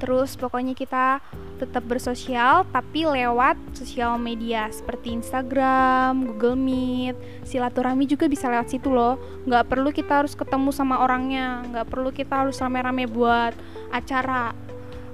Terus 0.00 0.36
pokoknya 0.36 0.76
kita 0.76 1.20
tetap 1.64 1.88
bersosial 1.88 2.68
tapi 2.68 3.08
lewat 3.08 3.56
sosial 3.72 4.20
media 4.20 4.68
seperti 4.68 5.16
Instagram, 5.16 6.28
Google 6.28 6.60
Meet, 6.60 7.16
silaturahmi 7.48 8.04
juga 8.04 8.28
bisa 8.28 8.52
lewat 8.52 8.68
situ 8.68 8.92
loh. 8.92 9.16
Nggak 9.48 9.72
perlu 9.72 9.90
kita 9.90 10.22
harus 10.22 10.36
ketemu 10.36 10.70
sama 10.70 11.00
orangnya, 11.00 11.64
nggak 11.72 11.88
perlu 11.88 12.12
kita 12.12 12.44
harus 12.44 12.60
rame-rame 12.60 13.08
buat 13.08 13.56
acara 13.88 14.52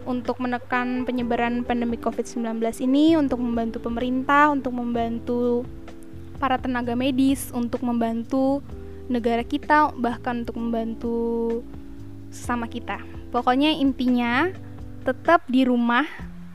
untuk 0.08 0.42
menekan 0.42 1.06
penyebaran 1.06 1.62
pandemi 1.62 1.94
COVID-19 1.94 2.58
ini, 2.82 3.14
untuk 3.14 3.38
membantu 3.38 3.78
pemerintah, 3.78 4.50
untuk 4.50 4.74
membantu 4.74 5.62
para 6.40 6.56
tenaga 6.56 6.96
medis, 6.96 7.52
untuk 7.52 7.84
membantu 7.84 8.64
negara 9.12 9.44
kita, 9.44 9.92
bahkan 9.94 10.42
untuk 10.42 10.56
membantu 10.56 11.18
sesama 12.32 12.70
kita. 12.70 12.98
Pokoknya 13.30 13.74
intinya 13.76 14.48
tetap 15.04 15.44
di 15.50 15.66
rumah, 15.66 16.06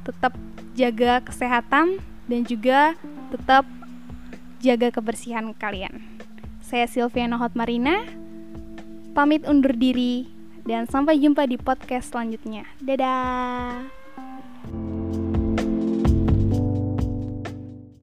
tetap 0.05 0.37
jaga 0.77 1.19
kesehatan 1.25 1.97
dan 2.29 2.41
juga 2.45 2.93
tetap 3.33 3.65
jaga 4.61 4.93
kebersihan 4.93 5.51
kalian. 5.57 6.01
Saya 6.61 6.85
Silviana 6.85 7.37
Hotmarina, 7.37 8.05
pamit 9.17 9.45
undur 9.45 9.73
diri 9.73 10.29
dan 10.65 10.89
sampai 10.89 11.21
jumpa 11.21 11.45
di 11.45 11.57
podcast 11.57 12.13
selanjutnya. 12.13 12.65
Dadah. 12.81 13.85